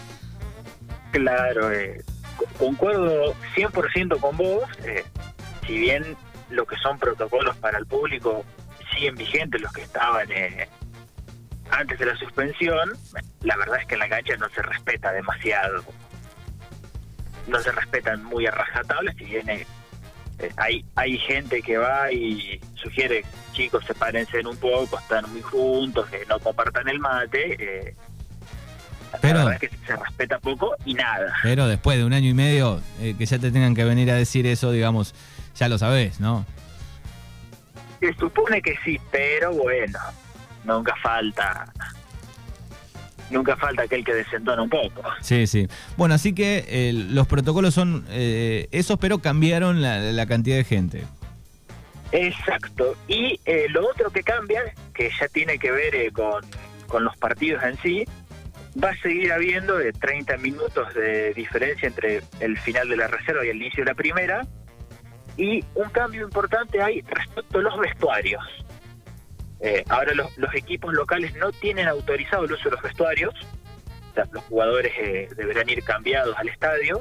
Claro, 1.10 1.72
eh, 1.72 2.04
concuerdo 2.56 3.34
100% 3.56 4.20
con 4.20 4.36
vos. 4.36 4.62
Si 5.70 5.78
bien 5.78 6.16
lo 6.50 6.66
que 6.66 6.76
son 6.78 6.98
protocolos 6.98 7.56
para 7.58 7.78
el 7.78 7.86
público 7.86 8.44
siguen 8.92 9.14
vigentes, 9.14 9.60
los 9.60 9.72
que 9.72 9.82
estaban 9.82 10.28
antes 11.70 11.96
de 11.96 12.06
la 12.06 12.16
suspensión, 12.16 12.90
la 13.42 13.56
verdad 13.56 13.78
es 13.80 13.86
que 13.86 13.94
en 13.94 14.00
la 14.00 14.08
cancha 14.08 14.36
no 14.36 14.48
se 14.48 14.62
respeta 14.62 15.12
demasiado. 15.12 15.84
No 17.46 17.60
se 17.60 17.70
respetan 17.70 18.24
muy 18.24 18.46
a 18.46 18.50
rajatabla, 18.50 19.12
si 19.12 19.24
viene 19.24 19.64
eh, 20.40 20.50
hay, 20.56 20.84
hay 20.96 21.18
gente 21.18 21.62
que 21.62 21.78
va 21.78 22.10
y 22.10 22.60
sugiere, 22.74 23.24
chicos, 23.52 23.84
sepárense 23.86 24.40
en 24.40 24.48
un 24.48 24.56
poco, 24.56 24.98
están 24.98 25.30
muy 25.30 25.42
juntos, 25.42 26.08
que 26.08 26.26
no 26.26 26.40
compartan 26.40 26.88
el 26.88 26.98
mate. 26.98 27.56
Eh, 27.58 27.94
pero, 29.20 29.38
la 29.38 29.44
verdad 29.44 29.62
es 29.62 29.70
que 29.70 29.76
se 29.86 29.96
respeta 29.96 30.38
poco 30.40 30.74
y 30.84 30.94
nada. 30.94 31.32
Pero 31.44 31.68
después 31.68 31.98
de 31.98 32.04
un 32.04 32.12
año 32.12 32.28
y 32.28 32.34
medio, 32.34 32.80
eh, 33.00 33.14
que 33.16 33.26
ya 33.26 33.38
te 33.38 33.52
tengan 33.52 33.74
que 33.74 33.84
venir 33.84 34.10
a 34.10 34.14
decir 34.14 34.46
eso, 34.46 34.72
digamos, 34.72 35.14
ya 35.60 35.68
lo 35.68 35.76
sabes, 35.76 36.20
¿no? 36.20 36.46
Se 38.00 38.14
supone 38.14 38.62
que 38.62 38.74
sí, 38.82 38.98
pero 39.12 39.52
bueno, 39.52 39.98
nunca 40.64 40.94
falta 41.02 41.70
nunca 43.28 43.56
falta 43.56 43.82
aquel 43.82 44.02
que 44.02 44.14
desentona 44.14 44.62
un 44.62 44.70
poco. 44.70 45.02
Sí, 45.20 45.46
sí. 45.46 45.68
Bueno, 45.98 46.14
así 46.14 46.32
que 46.32 46.64
eh, 46.66 46.92
los 46.94 47.26
protocolos 47.26 47.74
son 47.74 48.06
eh, 48.08 48.68
esos, 48.72 48.98
pero 48.98 49.18
cambiaron 49.18 49.82
la, 49.82 50.26
cantidad 50.26 50.56
de 50.56 50.64
gente. 50.64 51.04
Exacto. 52.10 52.96
Y 53.06 53.38
eh, 53.44 53.66
lo 53.68 53.86
otro 53.86 54.10
que 54.10 54.22
cambia, 54.22 54.62
que 54.94 55.10
ya 55.10 55.28
tiene 55.28 55.58
que 55.58 55.70
ver 55.70 55.94
eh, 55.94 56.10
con, 56.10 56.42
con 56.86 57.04
los 57.04 57.16
partidos 57.18 57.62
en 57.62 57.76
sí, 57.82 58.04
va 58.82 58.90
a 58.90 58.96
seguir 58.96 59.30
habiendo 59.30 59.76
de 59.76 59.92
30 59.92 60.38
minutos 60.38 60.92
de 60.94 61.34
diferencia 61.34 61.86
entre 61.86 62.22
el 62.40 62.58
final 62.58 62.88
de 62.88 62.96
la 62.96 63.08
reserva 63.08 63.44
y 63.44 63.50
el 63.50 63.56
inicio 63.56 63.84
de 63.84 63.90
la 63.90 63.94
primera. 63.94 64.46
Y 65.40 65.64
un 65.74 65.88
cambio 65.88 66.22
importante 66.24 66.82
hay 66.82 67.00
respecto 67.00 67.60
a 67.60 67.62
los 67.62 67.78
vestuarios. 67.78 68.44
Eh, 69.60 69.82
ahora 69.88 70.12
los, 70.12 70.36
los 70.36 70.54
equipos 70.54 70.92
locales 70.92 71.34
no 71.36 71.50
tienen 71.50 71.88
autorizado 71.88 72.44
el 72.44 72.52
uso 72.52 72.64
de 72.64 72.72
los 72.72 72.82
vestuarios. 72.82 73.34
O 74.10 74.14
sea, 74.14 74.28
los 74.32 74.44
jugadores 74.44 74.92
eh, 74.98 75.30
deberán 75.34 75.66
ir 75.70 75.82
cambiados 75.82 76.36
al 76.36 76.50
estadio. 76.50 77.00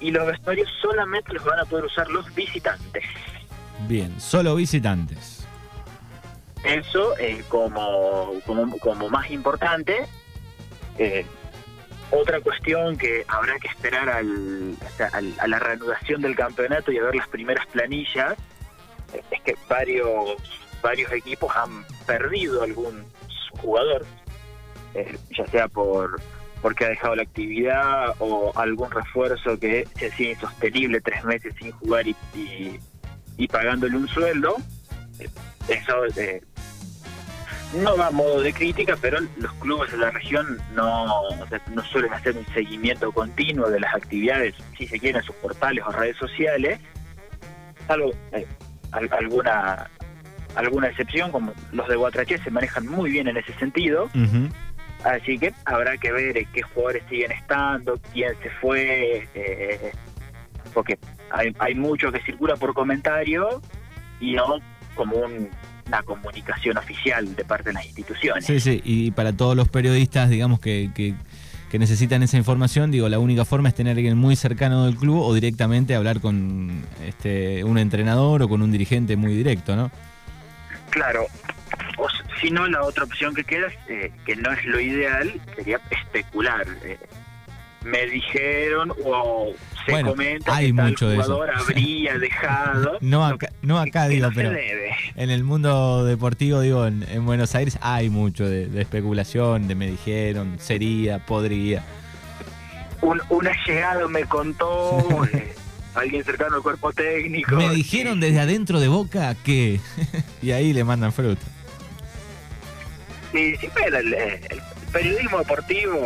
Y 0.00 0.10
los 0.10 0.26
vestuarios 0.26 0.68
solamente 0.82 1.32
los 1.34 1.44
van 1.44 1.60
a 1.60 1.64
poder 1.66 1.84
usar 1.84 2.08
los 2.08 2.34
visitantes. 2.34 3.04
Bien, 3.86 4.20
solo 4.20 4.56
visitantes. 4.56 5.46
Eso 6.64 7.16
eh, 7.16 7.44
como, 7.48 8.40
como, 8.44 8.76
como 8.80 9.08
más 9.08 9.30
importante. 9.30 10.08
Otra 12.10 12.40
cuestión 12.40 12.96
que 12.96 13.24
habrá 13.26 13.58
que 13.58 13.68
esperar 13.68 14.08
al, 14.08 14.76
a 15.38 15.46
la 15.48 15.58
reanudación 15.58 16.22
del 16.22 16.36
campeonato 16.36 16.92
y 16.92 16.98
a 16.98 17.02
ver 17.02 17.16
las 17.16 17.28
primeras 17.28 17.66
planillas 17.66 18.34
es 19.30 19.40
que 19.42 19.56
varios 19.68 20.36
varios 20.82 21.10
equipos 21.12 21.54
han 21.56 21.84
perdido 22.06 22.62
algún 22.62 23.04
jugador, 23.60 24.06
eh, 24.94 25.18
ya 25.36 25.46
sea 25.46 25.68
por 25.68 26.20
porque 26.62 26.84
ha 26.84 26.88
dejado 26.88 27.16
la 27.16 27.22
actividad 27.22 28.14
o 28.18 28.52
algún 28.56 28.90
refuerzo 28.90 29.58
que 29.58 29.86
se 29.98 30.06
hacía 30.06 30.30
insostenible 30.30 31.00
tres 31.00 31.24
meses 31.24 31.54
sin 31.58 31.72
jugar 31.72 32.06
y, 32.06 32.16
y, 32.34 32.80
y 33.36 33.48
pagándole 33.48 33.96
un 33.96 34.08
sueldo. 34.08 34.56
Eh, 35.18 35.28
Eso 35.68 36.04
eh, 36.16 36.42
no 37.76 37.96
va 37.96 38.08
a 38.08 38.10
modo 38.10 38.40
de 38.40 38.52
crítica, 38.52 38.96
pero 39.00 39.18
los 39.38 39.52
clubes 39.54 39.90
de 39.92 39.98
la 39.98 40.10
región 40.10 40.58
no, 40.74 41.06
no 41.72 41.84
suelen 41.84 42.12
hacer 42.12 42.36
un 42.36 42.46
seguimiento 42.54 43.12
continuo 43.12 43.68
de 43.70 43.80
las 43.80 43.94
actividades, 43.94 44.54
si 44.76 44.86
se 44.86 44.98
quieren, 44.98 45.20
en 45.20 45.26
sus 45.26 45.34
portales 45.36 45.84
o 45.86 45.92
redes 45.92 46.16
sociales, 46.16 46.80
salvo 47.86 48.12
eh, 48.32 48.46
al- 48.92 49.10
alguna 49.12 49.88
alguna 50.54 50.88
excepción, 50.88 51.30
como 51.30 51.52
los 51.72 51.86
de 51.86 51.96
Guatraché 51.96 52.38
se 52.38 52.50
manejan 52.50 52.86
muy 52.86 53.10
bien 53.10 53.28
en 53.28 53.36
ese 53.36 53.52
sentido, 53.54 54.08
así 55.04 55.38
que 55.38 55.52
habrá 55.66 55.98
que 55.98 56.10
ver 56.12 56.38
eh, 56.38 56.48
qué 56.52 56.62
jugadores 56.62 57.02
siguen 57.10 57.30
estando, 57.32 58.00
quién 58.14 58.32
se 58.42 58.48
fue, 58.62 59.28
eh, 59.34 59.92
porque 60.72 60.98
hay, 61.30 61.54
hay 61.58 61.74
mucho 61.74 62.10
que 62.10 62.22
circula 62.22 62.56
por 62.56 62.72
comentario 62.72 63.60
y 64.18 64.32
no 64.34 64.56
como 64.94 65.16
un- 65.18 65.50
una 65.86 66.02
comunicación 66.02 66.76
oficial 66.78 67.34
de 67.34 67.44
parte 67.44 67.70
de 67.70 67.74
las 67.74 67.86
instituciones. 67.86 68.44
Sí, 68.44 68.60
sí, 68.60 68.80
y 68.84 69.10
para 69.12 69.32
todos 69.32 69.56
los 69.56 69.68
periodistas, 69.68 70.28
digamos, 70.30 70.60
que, 70.60 70.90
que, 70.94 71.14
que 71.70 71.78
necesitan 71.78 72.22
esa 72.22 72.36
información, 72.36 72.90
digo, 72.90 73.08
la 73.08 73.18
única 73.18 73.44
forma 73.44 73.68
es 73.68 73.74
tener 73.74 73.92
a 73.92 73.96
alguien 73.96 74.16
muy 74.18 74.36
cercano 74.36 74.86
del 74.86 74.96
club 74.96 75.20
o 75.20 75.34
directamente 75.34 75.94
hablar 75.94 76.20
con 76.20 76.82
este, 77.06 77.64
un 77.64 77.78
entrenador 77.78 78.42
o 78.42 78.48
con 78.48 78.62
un 78.62 78.72
dirigente 78.72 79.16
muy 79.16 79.34
directo, 79.34 79.76
¿no? 79.76 79.90
Claro, 80.90 81.26
o 81.98 82.08
si 82.40 82.50
no, 82.50 82.66
la 82.66 82.82
otra 82.82 83.04
opción 83.04 83.34
que 83.34 83.44
queda, 83.44 83.68
eh, 83.88 84.10
que 84.24 84.36
no 84.36 84.50
es 84.52 84.64
lo 84.64 84.80
ideal, 84.80 85.40
sería 85.54 85.80
especular. 85.90 86.66
eh. 86.84 86.98
Me 87.86 88.06
dijeron 88.06 88.92
o 89.04 89.52
se 89.84 89.92
Bueno, 89.92 90.10
comenta 90.10 90.56
hay 90.56 90.66
que 90.68 90.74
tal 90.74 90.88
mucho 90.90 91.08
de 91.08 91.18
eso. 91.18 91.42
habría 91.56 92.18
dejado. 92.18 92.98
No 93.00 93.24
acá, 93.24 93.50
no 93.62 93.78
acá 93.78 94.08
que 94.08 94.14
digo, 94.14 94.26
no 94.28 94.32
pero 94.34 94.50
debe. 94.50 94.90
en 95.14 95.30
el 95.30 95.44
mundo 95.44 96.04
deportivo, 96.04 96.60
digo, 96.60 96.86
en, 96.86 97.04
en 97.08 97.24
Buenos 97.24 97.54
Aires 97.54 97.78
hay 97.80 98.10
mucho 98.10 98.48
de, 98.48 98.66
de 98.66 98.82
especulación, 98.82 99.68
de 99.68 99.74
me 99.76 99.86
dijeron, 99.86 100.56
sería, 100.58 101.20
podría. 101.24 101.84
Un, 103.02 103.20
un 103.28 103.46
allegado 103.46 104.08
me 104.08 104.24
contó, 104.24 105.06
alguien 105.94 106.24
cercano 106.24 106.56
al 106.56 106.62
cuerpo 106.62 106.92
técnico. 106.92 107.54
Me 107.54 107.70
dijeron 107.70 108.18
desde 108.20 108.40
adentro 108.40 108.80
de 108.80 108.88
Boca 108.88 109.34
que... 109.44 109.80
y 110.42 110.50
ahí 110.50 110.72
le 110.72 110.82
mandan 110.82 111.12
fruta. 111.12 111.46
Sí, 113.32 113.54
sí, 113.60 113.68
pero 113.74 113.98
el, 113.98 114.12
el 114.14 114.60
periodismo 114.92 115.38
deportivo, 115.38 116.00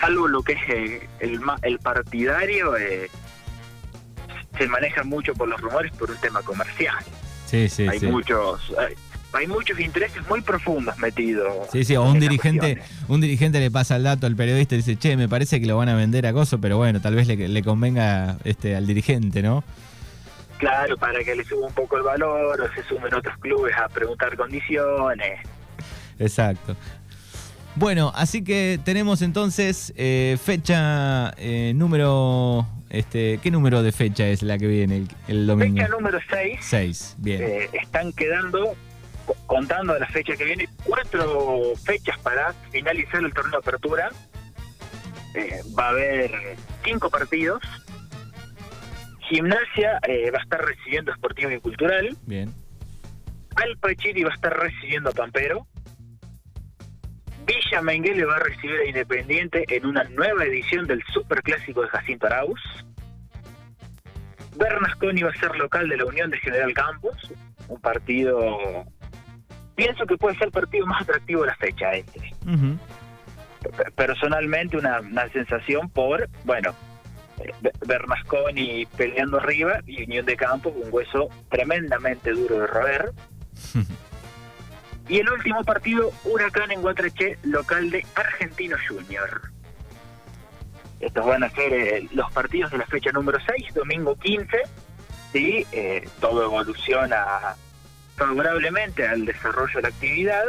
salvo 0.00 0.28
lo 0.28 0.42
que 0.42 0.52
es 0.52 0.68
eh, 0.68 1.08
el, 1.20 1.40
el 1.62 1.78
partidario, 1.78 2.76
eh, 2.76 3.10
se 4.58 4.66
maneja 4.66 5.04
mucho 5.04 5.34
por 5.34 5.48
los 5.48 5.60
rumores 5.60 5.92
por 5.92 6.10
un 6.10 6.16
tema 6.18 6.42
comercial. 6.42 6.98
Sí, 7.46 7.68
sí, 7.68 7.88
hay 7.88 7.98
sí. 7.98 8.06
muchos 8.06 8.72
hay, 8.78 8.94
hay 9.32 9.46
muchos 9.46 9.78
intereses 9.78 10.26
muy 10.28 10.40
profundos 10.40 10.96
metidos. 10.98 11.68
Sí, 11.72 11.84
sí, 11.84 11.96
o 11.96 12.02
un 12.02 12.18
dirigente, 12.18 12.82
un 13.08 13.20
dirigente 13.20 13.60
le 13.60 13.70
pasa 13.70 13.96
el 13.96 14.04
dato 14.04 14.26
al 14.26 14.36
periodista 14.36 14.74
y 14.74 14.78
dice, 14.78 14.96
che, 14.96 15.16
me 15.16 15.28
parece 15.28 15.60
que 15.60 15.66
lo 15.66 15.76
van 15.76 15.88
a 15.88 15.94
vender 15.94 16.26
a 16.26 16.32
Coso, 16.32 16.60
pero 16.60 16.76
bueno, 16.76 17.00
tal 17.00 17.14
vez 17.14 17.26
le, 17.26 17.48
le 17.48 17.62
convenga 17.62 18.36
este, 18.44 18.76
al 18.76 18.86
dirigente, 18.86 19.42
¿no? 19.42 19.62
Claro, 20.58 20.96
para 20.98 21.24
que 21.24 21.34
le 21.34 21.44
suba 21.44 21.68
un 21.68 21.72
poco 21.72 21.96
el 21.96 22.02
valor 22.02 22.60
o 22.60 22.74
se 22.74 22.82
sumen 22.82 23.14
otros 23.14 23.36
clubes 23.38 23.74
a 23.76 23.88
preguntar 23.88 24.36
condiciones. 24.36 25.40
Exacto. 26.18 26.76
Bueno, 27.76 28.12
así 28.14 28.42
que 28.44 28.78
tenemos 28.84 29.22
entonces 29.22 29.92
eh, 29.96 30.36
fecha 30.42 31.30
eh, 31.38 31.72
número, 31.74 32.66
este, 32.90 33.38
¿qué 33.42 33.50
número 33.50 33.82
de 33.82 33.92
fecha 33.92 34.26
es 34.26 34.42
la 34.42 34.58
que 34.58 34.66
viene 34.66 34.96
el, 34.98 35.08
el 35.28 35.46
domingo? 35.46 35.76
Fecha 35.76 35.88
número 35.88 36.18
6. 36.28 36.58
6, 36.60 37.14
bien. 37.18 37.42
Eh, 37.42 37.70
están 37.74 38.12
quedando, 38.12 38.74
co- 39.24 39.36
contando 39.46 39.94
de 39.94 40.00
la 40.00 40.08
fecha 40.08 40.36
que 40.36 40.44
viene, 40.44 40.68
cuatro 40.84 41.72
fechas 41.84 42.18
para 42.18 42.52
finalizar 42.70 43.22
el 43.24 43.32
torneo 43.32 43.52
de 43.52 43.56
apertura. 43.58 44.10
Eh, 45.34 45.60
va 45.78 45.86
a 45.86 45.90
haber 45.90 46.56
cinco 46.84 47.08
partidos. 47.08 47.62
Gimnasia 49.28 50.00
eh, 50.08 50.30
va 50.32 50.38
a 50.38 50.42
estar 50.42 50.60
recibiendo 50.60 51.14
Sportivo 51.14 51.50
y 51.52 51.60
Cultural. 51.60 52.16
Bien. 52.26 52.52
Alpachiri 53.54 54.24
va 54.24 54.30
a 54.30 54.34
estar 54.34 54.52
recibiendo 54.58 55.10
a 55.10 55.12
Pampero. 55.12 55.66
Villa 57.50 57.82
Menguele 57.82 58.24
va 58.24 58.36
a 58.36 58.40
recibir 58.40 58.78
a 58.80 58.84
Independiente 58.86 59.64
en 59.68 59.86
una 59.86 60.04
nueva 60.04 60.44
edición 60.44 60.86
del 60.86 61.02
Superclásico 61.12 61.82
de 61.82 61.88
Jacinto 61.88 62.26
Arauz. 62.26 62.60
Bernasconi 64.56 65.22
va 65.22 65.30
a 65.30 65.34
ser 65.34 65.56
local 65.56 65.88
de 65.88 65.96
la 65.96 66.04
Unión 66.04 66.30
de 66.30 66.38
General 66.38 66.72
Campos, 66.74 67.16
un 67.68 67.80
partido, 67.80 68.84
pienso 69.74 70.06
que 70.06 70.16
puede 70.16 70.36
ser 70.36 70.46
el 70.46 70.52
partido 70.52 70.86
más 70.86 71.02
atractivo 71.02 71.42
de 71.42 71.46
la 71.48 71.56
fecha 71.56 71.92
este. 71.92 72.34
Personalmente 73.96 74.76
una, 74.76 75.00
una 75.00 75.28
sensación 75.30 75.88
por, 75.90 76.28
bueno, 76.44 76.74
Be- 77.62 77.72
Bernasconi 77.86 78.86
peleando 78.96 79.38
arriba 79.38 79.80
y 79.86 80.02
Unión 80.04 80.26
de 80.26 80.36
Campos, 80.36 80.72
un 80.76 80.88
hueso 80.92 81.28
tremendamente 81.50 82.30
duro 82.32 82.60
de 82.60 82.66
roer. 82.66 83.10
Y 85.10 85.18
el 85.18 85.28
último 85.28 85.64
partido, 85.64 86.12
Huracán 86.24 86.70
en 86.70 86.80
Guatraché, 86.82 87.36
local 87.42 87.90
de 87.90 88.06
Argentino 88.14 88.76
Junior. 88.88 89.42
Estos 91.00 91.26
van 91.26 91.42
a 91.42 91.50
ser 91.50 91.72
eh, 91.72 92.08
los 92.12 92.30
partidos 92.32 92.70
de 92.70 92.78
la 92.78 92.86
fecha 92.86 93.10
número 93.10 93.38
6, 93.44 93.74
domingo 93.74 94.14
15, 94.16 94.56
y 95.34 95.66
eh, 95.72 96.08
todo 96.20 96.44
evoluciona 96.44 97.56
favorablemente 98.16 99.06
al 99.08 99.24
desarrollo 99.24 99.74
de 99.76 99.82
la 99.82 99.88
actividad. 99.88 100.44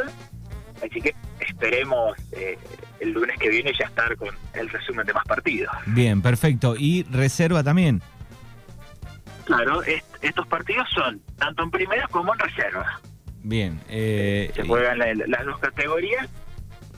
Así 0.78 1.00
que 1.00 1.14
esperemos 1.40 2.16
eh, 2.32 2.56
el 3.00 3.10
lunes 3.12 3.36
que 3.40 3.48
viene 3.48 3.72
ya 3.76 3.86
estar 3.86 4.16
con 4.16 4.28
el 4.54 4.68
resumen 4.68 5.04
de 5.06 5.12
más 5.12 5.24
partidos. 5.24 5.72
Bien, 5.86 6.22
perfecto. 6.22 6.76
Y 6.78 7.02
reserva 7.10 7.64
también. 7.64 8.00
Claro, 9.44 9.82
est- 9.82 10.04
estos 10.20 10.46
partidos 10.46 10.88
son 10.94 11.20
tanto 11.38 11.64
en 11.64 11.70
primera 11.72 12.06
como 12.08 12.32
en 12.34 12.38
reserva. 12.38 13.00
Bien. 13.42 13.80
eh, 13.88 14.50
se 14.54 14.62
juegan 14.64 14.98
la- 14.98 15.14
las 15.14 15.44
dos 15.44 15.58
categorías. 15.58 16.28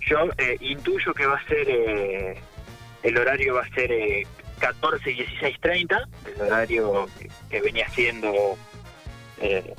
Yo 0.09 0.19
eh, 0.39 0.57
intuyo 0.61 1.15
que 1.15 1.25
va 1.27 1.37
a 1.37 1.45
ser, 1.49 1.67
eh, 1.69 2.35
el 3.03 3.17
horario 3.19 3.55
va 3.55 3.63
a 3.63 3.69
ser 3.75 3.91
eh, 3.91 4.27
14 4.59 5.11
y 5.11 5.17
16.30, 5.17 6.07
el 6.37 6.43
horario 6.43 7.07
que, 7.51 7.61
venía 7.61 7.89
siendo 7.91 8.33
eh, 9.41 9.75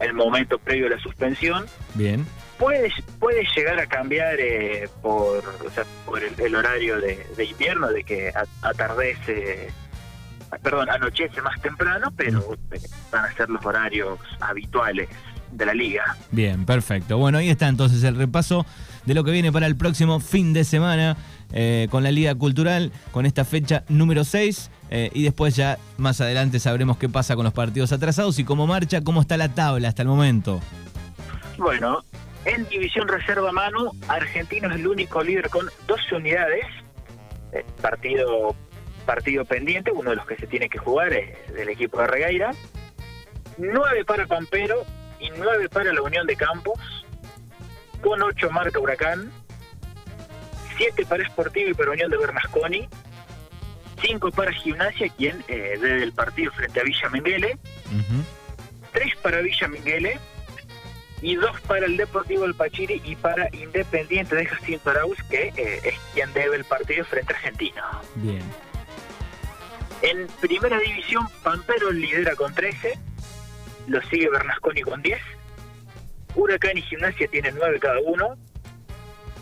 el 0.00 0.12
momento 0.12 0.58
previo 0.58 0.86
a 0.86 0.90
la 0.90 0.98
suspensión. 0.98 1.66
bien. 1.94 2.26
Puede, 2.58 2.92
puede 3.18 3.42
llegar 3.56 3.80
a 3.80 3.86
cambiar 3.86 4.38
eh, 4.38 4.86
por, 5.00 5.38
o 5.66 5.70
sea, 5.74 5.84
por 6.04 6.22
el, 6.22 6.38
el 6.38 6.54
horario 6.54 7.00
de, 7.00 7.26
de 7.34 7.44
invierno, 7.46 7.88
de 7.88 8.04
que 8.04 8.30
atardece, 8.60 9.68
perdón, 10.62 10.90
anochece 10.90 11.40
más 11.40 11.58
temprano, 11.62 12.12
pero 12.14 12.54
eh, 12.72 12.78
van 13.10 13.24
a 13.24 13.32
ser 13.34 13.48
los 13.48 13.64
horarios 13.64 14.18
habituales 14.40 15.08
de 15.52 15.66
la 15.66 15.74
liga. 15.74 16.16
Bien, 16.30 16.64
perfecto. 16.64 17.18
Bueno, 17.18 17.38
ahí 17.38 17.48
está 17.48 17.68
entonces 17.68 18.02
el 18.04 18.16
repaso 18.16 18.66
de 19.04 19.14
lo 19.14 19.24
que 19.24 19.30
viene 19.30 19.52
para 19.52 19.66
el 19.66 19.76
próximo 19.76 20.20
fin 20.20 20.52
de 20.52 20.64
semana 20.64 21.16
eh, 21.52 21.88
con 21.90 22.02
la 22.02 22.12
Liga 22.12 22.34
Cultural, 22.34 22.92
con 23.12 23.26
esta 23.26 23.44
fecha 23.44 23.84
número 23.88 24.24
6. 24.24 24.70
Eh, 24.92 25.10
y 25.14 25.22
después 25.22 25.54
ya 25.54 25.78
más 25.98 26.20
adelante 26.20 26.58
sabremos 26.58 26.98
qué 26.98 27.08
pasa 27.08 27.36
con 27.36 27.44
los 27.44 27.54
partidos 27.54 27.92
atrasados 27.92 28.38
y 28.38 28.44
cómo 28.44 28.66
marcha, 28.66 29.02
cómo 29.02 29.20
está 29.20 29.36
la 29.36 29.48
tabla 29.48 29.88
hasta 29.88 30.02
el 30.02 30.08
momento. 30.08 30.60
Bueno, 31.58 32.02
en 32.44 32.68
División 32.68 33.06
Reserva 33.06 33.52
Manu, 33.52 33.90
Argentino 34.08 34.68
es 34.68 34.76
el 34.76 34.86
único 34.86 35.22
líder 35.22 35.48
con 35.48 35.66
12 35.86 36.14
unidades. 36.16 36.64
Eh, 37.52 37.64
partido, 37.80 38.54
partido 39.06 39.44
pendiente, 39.44 39.92
uno 39.92 40.10
de 40.10 40.16
los 40.16 40.26
que 40.26 40.36
se 40.36 40.46
tiene 40.46 40.68
que 40.68 40.78
jugar 40.78 41.12
es 41.12 41.52
del 41.54 41.68
equipo 41.68 42.00
de 42.00 42.06
Regueira. 42.06 42.52
9 43.58 44.04
para 44.04 44.26
Pampero 44.26 44.86
y 45.20 45.30
9 45.30 45.68
para 45.68 45.92
la 45.92 46.02
Unión 46.02 46.26
de 46.26 46.36
Campos. 46.36 46.78
Con 48.02 48.22
8 48.22 48.50
marca 48.50 48.78
Huracán. 48.78 49.30
7 50.76 51.04
para 51.06 51.28
Sportivo 51.28 51.70
y 51.70 51.74
para 51.74 51.90
Unión 51.90 52.10
de 52.10 52.16
Bernasconi. 52.16 52.88
5 54.02 54.30
para 54.30 54.52
Gimnasia, 54.52 55.08
quien 55.10 55.44
eh, 55.48 55.78
desde 55.80 56.02
el 56.02 56.12
partido 56.12 56.50
frente 56.52 56.80
a 56.80 56.84
Villa 56.84 57.08
Menguele. 57.10 57.58
3 58.92 59.16
para 59.22 59.40
Villa 59.40 59.68
Menguele 59.68 60.18
y 61.22 61.36
dos 61.36 61.60
para 61.62 61.86
el 61.86 61.96
Deportivo 61.96 62.44
El 62.44 62.54
Pachiri 62.54 63.00
y 63.04 63.14
para 63.16 63.48
Independiente 63.54 64.34
de 64.34 64.46
Jacinto 64.46 64.90
Arauz, 64.90 65.18
que 65.28 65.52
eh, 65.56 65.80
es 65.84 65.94
quien 66.14 66.32
debe 66.32 66.56
el 66.56 66.64
partido 66.64 67.04
frente 67.04 67.32
a 67.32 67.36
Argentina. 67.36 68.00
Bien. 68.16 68.42
En 70.02 70.26
primera 70.40 70.78
división, 70.78 71.28
Pampero 71.42 71.90
lidera 71.92 72.34
con 72.36 72.54
13, 72.54 72.98
lo 73.90 74.00
sigue 74.02 74.30
Bernasconi 74.30 74.82
con 74.82 75.02
10, 75.02 75.20
Huracán 76.36 76.78
y 76.78 76.82
Gimnasia 76.82 77.26
tienen 77.28 77.56
9 77.56 77.80
cada 77.80 77.98
uno, 78.00 78.36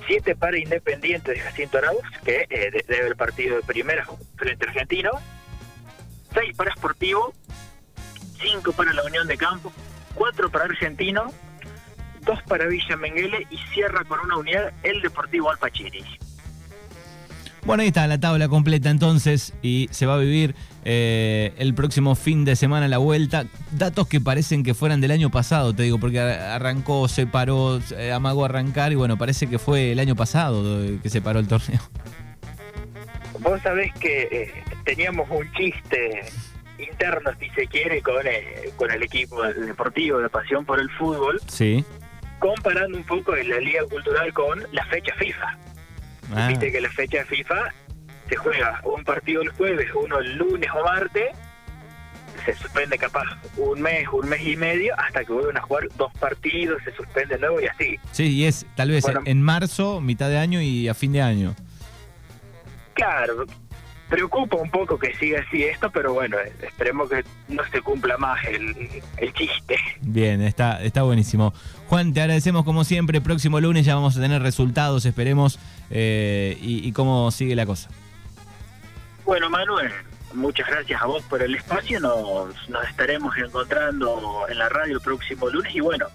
7 0.06 0.34
para 0.36 0.58
Independiente 0.58 1.32
de 1.32 1.40
Jacinto 1.40 1.76
Arauz, 1.78 2.02
que 2.24 2.46
eh, 2.48 2.70
de- 2.70 2.84
debe 2.88 3.08
el 3.08 3.16
partido 3.16 3.56
de 3.56 3.62
primera 3.62 4.06
frente 4.36 4.66
Argentino, 4.66 5.10
6 6.32 6.56
para 6.56 6.72
Sportivo, 6.74 7.34
5 8.40 8.72
para 8.72 8.92
la 8.94 9.04
Unión 9.04 9.26
de 9.26 9.36
Campo, 9.36 9.70
4 10.14 10.50
para 10.50 10.64
Argentino, 10.64 11.30
2 12.22 12.42
para 12.44 12.66
Villa 12.66 12.96
Menguele 12.96 13.46
y 13.50 13.58
cierra 13.74 14.02
con 14.04 14.20
una 14.20 14.38
unidad 14.38 14.72
el 14.82 15.02
Deportivo 15.02 15.50
Alpachiri. 15.50 16.04
Bueno, 17.68 17.82
ahí 17.82 17.88
está 17.88 18.06
la 18.06 18.18
tabla 18.18 18.48
completa 18.48 18.88
entonces 18.88 19.52
y 19.60 19.88
se 19.90 20.06
va 20.06 20.14
a 20.14 20.18
vivir 20.18 20.54
eh, 20.86 21.52
el 21.58 21.74
próximo 21.74 22.14
fin 22.14 22.46
de 22.46 22.56
semana 22.56 22.88
la 22.88 22.96
vuelta. 22.96 23.44
Datos 23.72 24.08
que 24.08 24.22
parecen 24.22 24.62
que 24.62 24.72
fueran 24.72 25.02
del 25.02 25.10
año 25.10 25.28
pasado, 25.30 25.74
te 25.74 25.82
digo, 25.82 26.00
porque 26.00 26.18
ar- 26.18 26.40
arrancó, 26.40 27.08
se 27.08 27.26
paró, 27.26 27.78
eh, 27.94 28.10
amagó 28.10 28.46
arrancar 28.46 28.90
y 28.92 28.94
bueno, 28.94 29.18
parece 29.18 29.48
que 29.48 29.58
fue 29.58 29.92
el 29.92 29.98
año 29.98 30.16
pasado 30.16 30.82
eh, 30.82 30.98
que 31.02 31.10
se 31.10 31.20
paró 31.20 31.40
el 31.40 31.46
torneo. 31.46 31.80
Vos 33.40 33.60
sabés 33.62 33.92
que 34.00 34.22
eh, 34.32 34.50
teníamos 34.86 35.28
un 35.30 35.46
chiste 35.52 36.22
interno, 36.78 37.30
si 37.38 37.50
se 37.50 37.66
quiere, 37.66 38.00
con, 38.00 38.14
con 38.76 38.90
el 38.90 39.02
equipo 39.02 39.42
deportivo 39.42 40.20
de 40.20 40.30
Pasión 40.30 40.64
por 40.64 40.80
el 40.80 40.88
Fútbol, 40.92 41.38
Sí. 41.46 41.84
comparando 42.38 42.96
un 42.96 43.04
poco 43.04 43.36
la 43.36 43.60
Liga 43.60 43.82
Cultural 43.90 44.32
con 44.32 44.58
la 44.72 44.86
fecha 44.86 45.12
FIFA. 45.18 45.58
Ah, 46.34 46.48
Viste 46.48 46.70
que 46.72 46.80
la 46.80 46.90
fecha 46.90 47.24
FIFA 47.24 47.72
se 48.28 48.36
juega 48.36 48.80
un 48.84 49.02
partido 49.04 49.42
el 49.42 49.48
jueves, 49.50 49.88
uno 49.94 50.18
el 50.18 50.36
lunes 50.36 50.68
o 50.74 50.84
martes, 50.84 51.30
se 52.44 52.54
suspende 52.54 52.96
capaz 52.98 53.24
un 53.56 53.80
mes, 53.80 54.06
un 54.12 54.28
mes 54.28 54.46
y 54.46 54.56
medio, 54.56 54.94
hasta 54.98 55.24
que 55.24 55.32
vuelven 55.32 55.56
a 55.56 55.62
jugar 55.62 55.84
dos 55.96 56.12
partidos, 56.20 56.80
se 56.84 56.92
suspende 56.94 57.38
luego 57.38 57.60
y 57.60 57.66
así. 57.66 57.96
sí, 58.12 58.24
y 58.36 58.44
es 58.44 58.66
tal 58.76 58.90
vez 58.90 59.02
Bueno. 59.04 59.22
en 59.24 59.42
marzo, 59.42 60.00
mitad 60.00 60.28
de 60.28 60.38
año 60.38 60.60
y 60.60 60.88
a 60.88 60.94
fin 60.94 61.12
de 61.12 61.22
año. 61.22 61.54
Claro, 62.94 63.46
preocupa 64.08 64.56
un 64.56 64.70
poco 64.70 64.98
que 64.98 65.14
siga 65.16 65.40
así 65.46 65.62
esto, 65.62 65.90
pero 65.90 66.14
bueno, 66.14 66.36
esperemos 66.62 67.10
que 67.10 67.24
no 67.48 67.62
se 67.70 67.80
cumpla 67.82 68.16
más 68.18 68.44
el, 68.46 68.88
el 69.18 69.32
chiste. 69.34 69.76
Bien, 70.00 70.42
está, 70.42 70.82
está 70.82 71.02
buenísimo. 71.02 71.52
Juan, 71.88 72.12
te 72.12 72.20
agradecemos 72.20 72.64
como 72.64 72.84
siempre. 72.84 73.20
Próximo 73.20 73.60
lunes 73.60 73.84
ya 73.84 73.94
vamos 73.94 74.16
a 74.16 74.20
tener 74.20 74.42
resultados, 74.42 75.04
esperemos, 75.04 75.58
eh, 75.90 76.56
y, 76.60 76.86
y 76.86 76.92
cómo 76.92 77.30
sigue 77.30 77.54
la 77.54 77.66
cosa. 77.66 77.90
Bueno, 79.24 79.50
Manuel, 79.50 79.92
muchas 80.32 80.66
gracias 80.68 81.02
a 81.02 81.06
vos 81.06 81.22
por 81.24 81.42
el 81.42 81.54
espacio. 81.54 82.00
Nos, 82.00 82.68
nos 82.68 82.88
estaremos 82.88 83.36
encontrando 83.36 84.46
en 84.48 84.58
la 84.58 84.68
radio 84.68 84.94
el 84.94 85.00
próximo 85.02 85.50
lunes 85.50 85.74
y 85.74 85.80
bueno, 85.80 86.06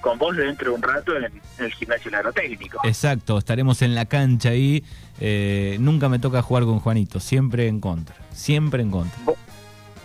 con 0.00 0.18
vos 0.18 0.36
dentro 0.36 0.70
de 0.70 0.76
un 0.76 0.82
rato 0.82 1.16
en, 1.16 1.24
en 1.24 1.32
el 1.58 1.72
gimnasio 1.72 2.10
aerotécnico. 2.14 2.80
Exacto, 2.84 3.38
estaremos 3.38 3.82
en 3.82 3.94
la 3.94 4.06
cancha 4.06 4.50
ahí. 4.50 4.84
Eh, 5.20 5.76
nunca 5.80 6.08
me 6.08 6.18
toca 6.18 6.42
jugar 6.42 6.64
con 6.64 6.80
Juanito, 6.80 7.20
siempre 7.20 7.66
en 7.66 7.80
contra, 7.80 8.16
siempre 8.32 8.82
en 8.82 8.90
contra. 8.90 9.18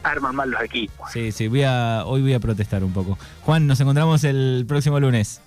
Arman 0.04 0.36
mal 0.36 0.50
los 0.50 0.62
equipos. 0.62 1.12
Sí, 1.12 1.32
sí, 1.32 1.48
voy 1.48 1.64
a, 1.64 2.04
hoy 2.06 2.22
voy 2.22 2.34
a 2.34 2.40
protestar 2.40 2.84
un 2.84 2.92
poco. 2.92 3.18
Juan, 3.42 3.68
nos 3.68 3.80
encontramos 3.80 4.24
el 4.24 4.66
próximo 4.68 5.00
lunes. 5.00 5.42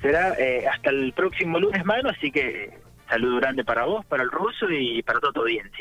Será 0.00 0.34
eh, 0.38 0.66
hasta 0.66 0.90
el 0.90 1.12
próximo 1.12 1.60
lunes, 1.60 1.84
Manu, 1.84 2.08
así 2.08 2.32
que 2.32 2.76
saludo 3.08 3.36
grande 3.36 3.64
para 3.64 3.84
vos, 3.84 4.04
para 4.06 4.24
el 4.24 4.30
ruso 4.30 4.66
y 4.68 5.02
para 5.02 5.20
toda 5.20 5.32
tu 5.32 5.40
audiencia. 5.42 5.78